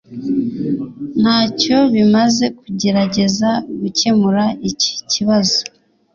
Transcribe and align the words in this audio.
Ntacyo 1.21 1.77
bimaze 1.93 2.45
kugerageza 2.59 3.49
gukemura 3.81 4.43
iki 4.69 4.91
kibazo. 5.11 5.59